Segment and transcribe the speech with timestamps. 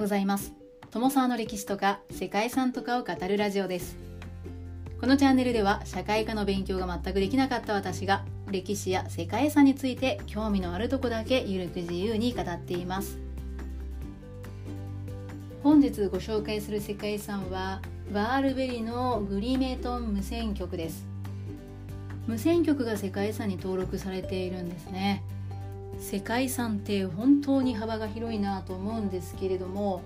[0.00, 0.54] うございます。
[0.90, 3.98] 友沢の歴史とか世界遺産とかを語るラジオです。
[4.98, 13.18] このチャンネルでは社会科の勉強が全くできなかった私が歴史や世界遺産について興味のあるとこだけゆるく自由に語っています。
[15.62, 21.06] 本日ご紹介する世界遺産はバールベリのグリメトン無線局です。
[22.26, 25.22] 無線局が世界遺産に登録されているんですね。
[26.10, 30.02] 世界遺産って本当に幅が広いなと思うんですけれども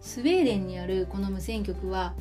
[0.00, 2.12] スウェーデンにあるこの無線局は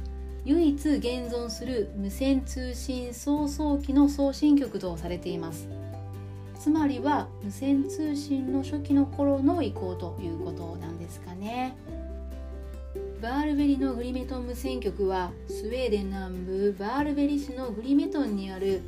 [0.45, 5.67] 唯一現存する無線通信送送機の送信局とされています。
[6.59, 11.75] つまりは無線通信の初期の頃の移行ということなんですかね。
[13.19, 18.83] バールベリのグリメトン無線局はスウェーデン南部バールベリ市のグリメトンにある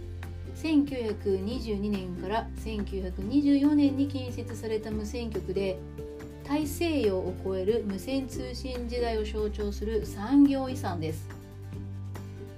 [0.55, 5.77] 1922年から1924年に建設された無線局で
[6.43, 11.27] 大西洋を超える無線通信時代を象徴する産業遺産です。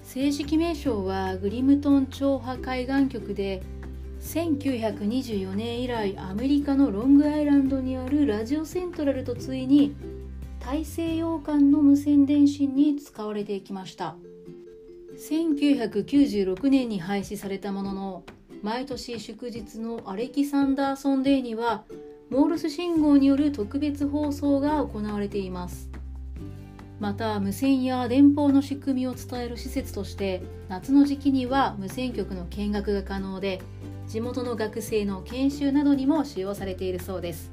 [0.03, 3.61] 正式名称はグリムトン超波海岸局で
[4.21, 9.95] 1924年以来アメリカのロングアイランドにあるラジオセントラルとついに
[10.59, 14.15] 大西洋間の無線電信に使われていきました。
[15.17, 18.23] 1996年に廃止されたものの
[18.61, 21.83] 毎年祝日のアレキサンダーソンデーには
[22.29, 25.89] モールス信号による特別放送が行われています。
[26.99, 33.61] また無線や電報の仕組みを伝える施設として夏の時期には無線局の見学が可能で
[34.07, 37.51] 地元の学生の研修などにも使用されているそうです。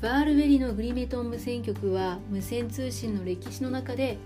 [0.00, 4.18] バールベリのグリメトン無線局は無線通信の歴史の中で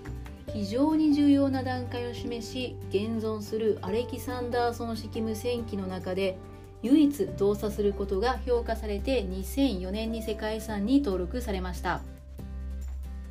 [0.53, 6.39] 非常に重要な段階を示し現存するアレキサンダーソン式無線機の中で
[6.83, 12.01] 唯一動作することが評価されて2004年に世界遺産に登録されました。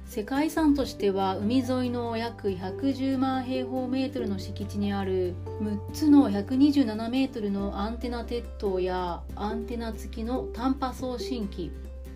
[0.08, 11.72] 世界遺産としては海沿いの約110万平方メートルの敷地にある6つの127メートルのアンテナ鉄塔やアンテナ付きの短波送信機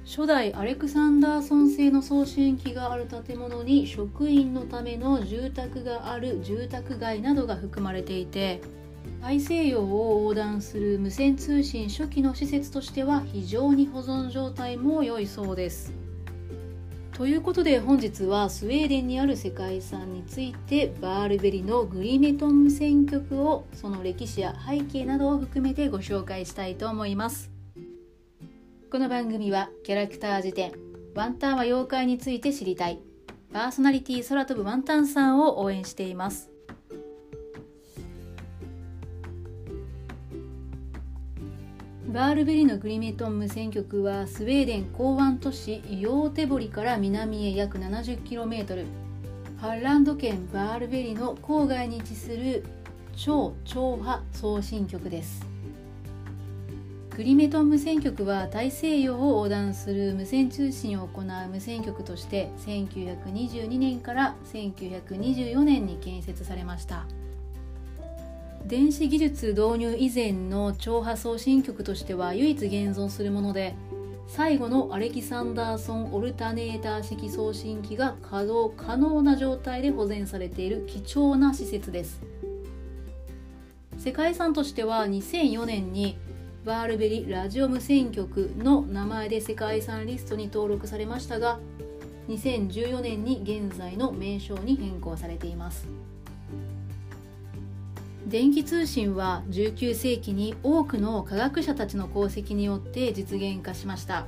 [0.09, 8.59] 初代アレクサンダーソン製の送信機がある建物に職員のための住宅がある住宅街などが含まれていて
[9.21, 15.93] 大西洋を横断する無線通信初期の施設としては非常に保存状態も良いそうです。
[17.13, 27.58] ということで本日はスウェーデンにある世界遺産についてバールベリのグリメトン無線局をその歴史や背景などを含めてご紹介したいと思います。
[28.91, 30.71] この番組はキャラクター辞典
[31.13, 32.99] ワンタンは妖怪について知りたい
[33.53, 36.49] パーソナリティ空飛ぶワンタンさんを応援しています。
[42.07, 48.87] バールベリのグリメトン無線局はスウェーデン港湾都市ヨーテボリから南へ約 70km
[49.57, 52.65] ハッランド県バールベリの郊外に位置する
[53.15, 55.48] 超超波送信局です。
[57.19, 67.03] グリメトン無線局は大西洋を横断する無線通信を行う無線局として1922年から1924年に建設されました。
[68.65, 73.75] 電子技術導入以前の超波送信局としては唯一現存するもので
[74.29, 82.21] 最後のアレキサンダーソン・オルタネーター式送信機が稼働可能な状態で保全されている貴重な施設です。
[83.97, 86.17] 世界遺産としては2004年に
[86.65, 91.57] バールベリラジオ無線局の名前で世界遺産リストに登録されましたが
[92.27, 95.87] 2014年に現在の名称に変更されています。
[98.27, 104.27] 電気通信は19世紀に多くの科学者たちの功績によって実現化しました。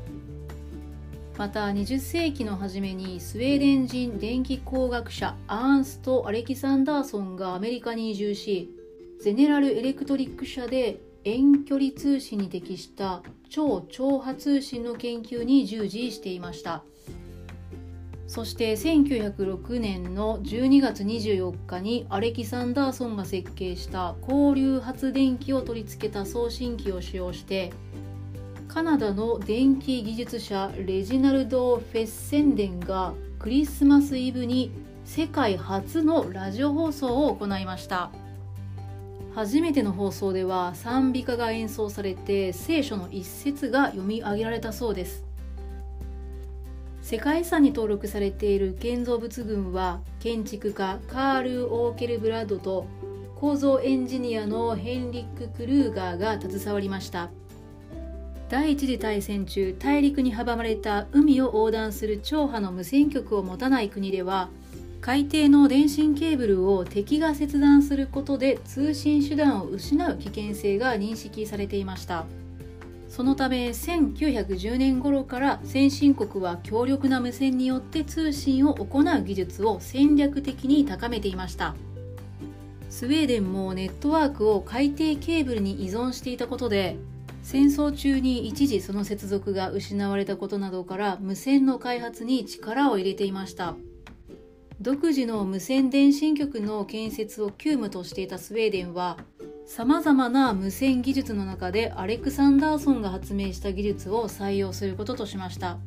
[1.38, 8.72] また20世紀の初めにスウェーデン人電気工学者アーンスト・アレキサンダーソンがアメリカに移住し
[9.20, 16.84] ゼネラル・エレクトリック社で遠距離通信に適した超超波通信の研究に従事していました。
[18.32, 27.74] そして1906年の12月24日にアレキサンダーソンが設計した交流発電機を取り付けた送信機を使用して
[28.70, 34.72] カナダの電気技術者レジナルド・フェッセンデンがクリスマスイブに
[35.04, 38.12] 世界初のラジオ放送を行いました。
[39.34, 45.24] 初めての放送では賛美歌が演奏されて聖書の一節が読み上げられたそうです。
[47.02, 52.86] 世界遺産に登録されている建造物群は建築家カール・オーケルブラッドと
[53.36, 57.32] 構造エンジニアのヘンリック・クルーガーが携わりました。
[58.50, 64.50] 第一次大戦中大陸に阻まれた海を横断する超波の無線局を持たない国では
[65.02, 72.26] 海底の電信ケーブルを敵が切断することで通信手段を失う危険性が認識されていました。
[73.10, 81.76] そのため1910年頃から先進国は強力な無線によって通信を行う技術を戦略的に高めていました。
[82.92, 86.98] スウェーデンもネットワークを海底ケーブルに依存していたことで
[87.42, 93.76] 戦争中に一時その接続が失われたことなどから無線の開発に力を入れていました。
[94.82, 99.16] 独自の無線電信局の建設を急務としていたスウェーデンは
[99.68, 105.78] さまざまな無線技術の中でアレクサンダーソンが発明した技術を採用することとしました。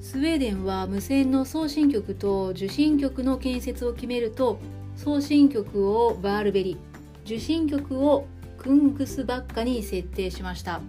[0.00, 4.58] スウェーデンは無線の送信局と受信局の建設を決めると
[4.96, 6.78] 送信局をバールベリ
[7.24, 8.26] 受信局を
[8.58, 10.80] クングスバッカに設定しました。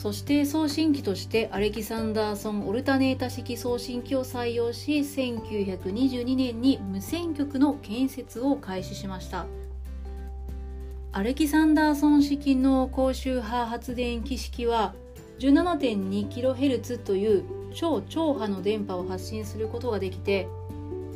[0.00, 9.44] そして送信機としてアレキサンダーソン・オルタネータ式送信機を採用し1922年に無線局の建設を開始しました。
[11.12, 14.94] アレキサンダーソン式の高周波発電機式は
[15.38, 17.44] 17.2kHz という
[17.74, 20.48] 超超波の電波を発信することができて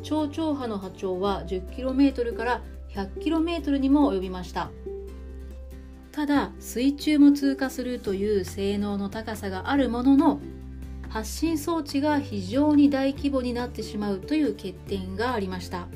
[0.03, 2.61] 超超波の波長は 10km から
[2.93, 4.69] 100km にも及びました。
[6.15, 10.39] ただ水中も通過するという性能の高さがあるものの
[11.09, 15.87] 発信装置が非常に大規模になってしまうという欠点がありました。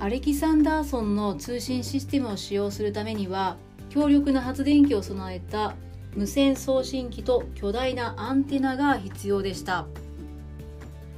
[0.00, 3.58] アレキサンダーソンの通信システムを使用するためには
[3.90, 5.76] 強力な発電機を備えた
[6.16, 9.86] 無線送信機と巨大なアンテナが必要でした。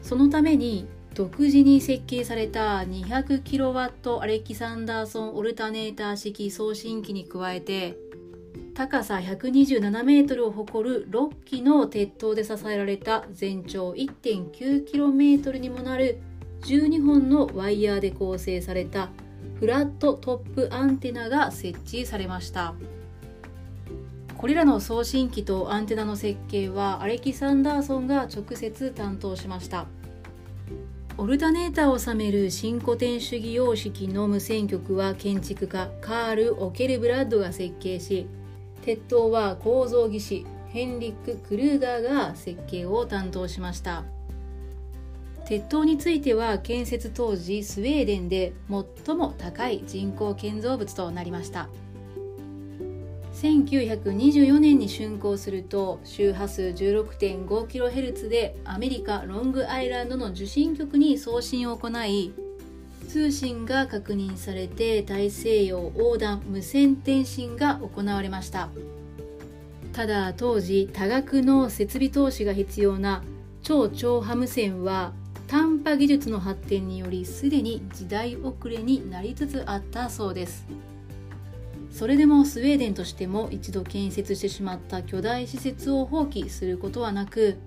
[0.02, 7.96] そのために独自に設計された 200kW アレキサンダーソンオルタネーター式送信機に加えて
[8.74, 16.18] 高さ 127m を誇る6基の鉄塔で支えられた全長 1.9km にもなる
[16.62, 19.10] 12本のワイヤーで構成された
[19.58, 22.74] フラットトップアンテナが設置されました。
[24.36, 29.86] これらの送信機とアンテナの設計はアレキサンダーソンが直接担当しました。
[31.18, 38.26] オルタネーターを収める新古典主義様式の無線局は建築家カール・オケルブラッドが設計し
[38.82, 44.04] 鉄塔は構造技師ヘンリック・クルーガーが設計を担当しました。
[45.44, 48.54] 鉄塔については建設当時スウェーデンで
[49.06, 51.68] 最も高い人工建造物となりました。
[53.42, 62.32] 1924年に竣工すると周波数 16.5kHz でアメリカロングアイランドの受信局に送信を行い
[63.08, 68.68] 通信が確認されて大西洋横断無線電信が行われました。
[69.92, 73.24] ただ当時多額の設備投資が必要な
[73.62, 75.12] 超超波無線は
[75.48, 80.64] 短波技術の発展によりすでに時代遅れになりつつあったそうです。
[81.92, 87.58] それでもスウェーデンとしても一度建設してしまった巨大施設を放棄することはなく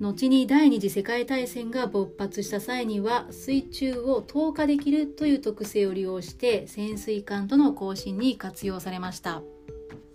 [0.00, 9.42] 後に第二次世界大戦が勃発した際には水中を投下できるという特性を利用して潜水艦との交信に活用されました。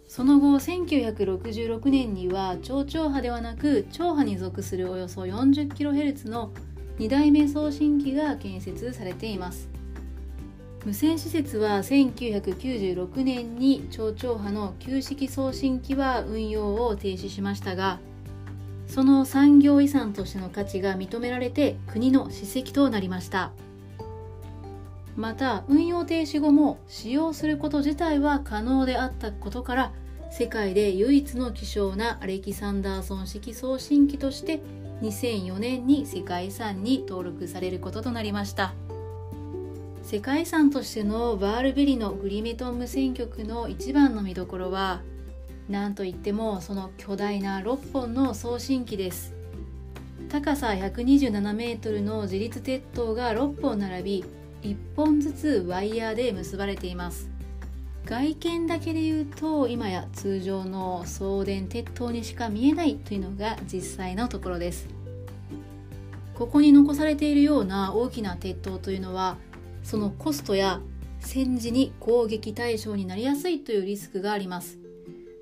[0.08, 6.52] その後1966年には超超波ではなく超波に属するおよそ 40kHz の
[6.98, 9.75] 2代目送信機が建設されています。
[10.86, 18.00] 無線施設は1996年に超超波の旧式送信機は運用を停止しましたが
[18.86, 23.52] その産業遺産としての価値が認められて国の史跡となりました
[25.16, 29.92] また運用停止後も使用すること自体は可能であったことから
[30.30, 34.62] 世界で唯一の希少なアレキサンダーソン式送信機として
[35.02, 38.74] 2004年に世界遺産に登録されることとなりました。
[40.06, 45.02] 世界遺産としてのバールベリのグリメトン無線局の一番の見どころは
[45.68, 49.34] 何といってもその巨大な6本の送信機です。
[50.30, 54.26] 高さ127メートルの自立鉄塔が6本並び
[54.62, 57.32] 1本ずつワイヤーで結ばれています。
[58.06, 64.88] 外見だけで言うと今や通常の送電鉄塔にしか見えないというのが実際のところです。
[66.36, 69.38] ここに残されているような大きな鉄塔というのは
[69.86, 70.82] そのコストや
[71.20, 74.80] 戦時に攻撃対象になりやすいというリスクがあります。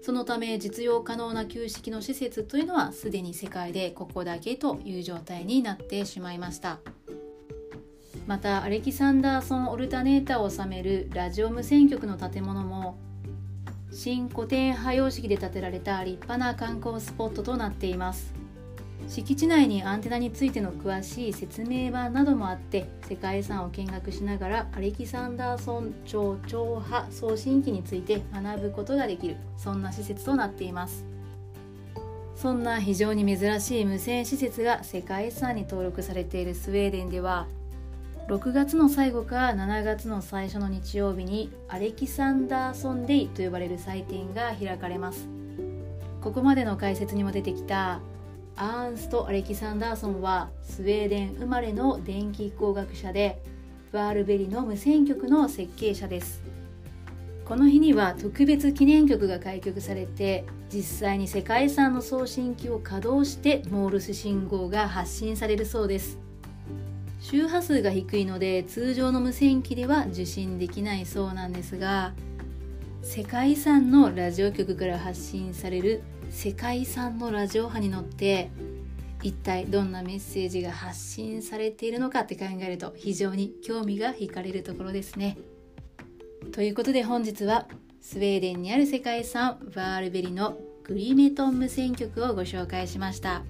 [0.02, 6.80] そのため実用可能な旧式の施設というのはすでに世界でここだけという状態になってしまいました。
[8.28, 12.98] またアレキサンダーソン・オルタネータを収めるラジオ無線局の建物も
[13.92, 18.43] 新古典派様式で建てられた立派な観光スポットとなっています。
[19.08, 31.06] 敷地内にアンテナについての詳しい説明板などもあって世界遺産を見学しながらアレキサンダーソン朝長派送信機について学ぶことができるそんな施設となっています。
[32.36, 37.48] そんな非常に珍しい無線施設が世界遺産に登録されているスウェーデンでは
[38.28, 45.28] 6月の最後か7月の最初の日曜日にアレキサンダーソンデイと呼ばれる祭典が開かれます。
[46.22, 48.00] ここまでの解説にも出てきた
[48.56, 53.42] アーンスト・アレキサンダーソンはスウェーデン生まれの電気工学者で
[53.92, 56.44] バールベリの無線局の設計者です。
[57.46, 66.20] この日には特別記念曲が開局されて実際に世界遺産の送信機を稼働してモールス信号が発信されるそうです。
[67.20, 72.14] 周波数が低いので通常の無線機では受信できないそうなんですが
[73.02, 76.04] 世界遺産のラジオ局から発信される
[76.34, 78.50] 世界遺産のラジオ波に乗って
[79.22, 85.38] 一体どんなメッセージが発信されているのかって考えると非常に興味が惹かれるところですね。
[86.52, 87.68] ということで本日は
[88.02, 93.44] スウェーデンにある世界遺産バールベリのグリメトン無線局をご紹介しました。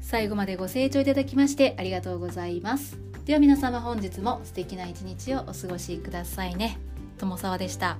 [0.00, 2.96] 最後までご清聴いただきましてありがとうございます。
[3.24, 6.78] では皆様本日も素敵な一日をお過ごしくださいね。
[7.18, 7.96] 友沢でした。